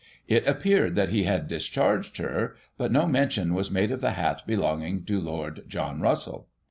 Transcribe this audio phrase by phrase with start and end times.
[0.27, 4.41] It appeared that he had discharged her, but no mention was made of the hat
[4.47, 6.47] belonging to Lord John Russell.